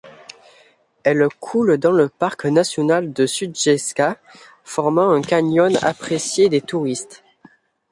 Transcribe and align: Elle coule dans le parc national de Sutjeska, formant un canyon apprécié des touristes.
Elle 1.03 1.27
coule 1.39 1.77
dans 1.77 1.91
le 1.91 2.09
parc 2.09 2.45
national 2.45 3.13
de 3.13 3.27
Sutjeska, 3.27 4.17
formant 4.63 5.11
un 5.11 5.21
canyon 5.21 5.77
apprécié 5.83 6.49
des 6.49 6.61
touristes. 6.61 7.23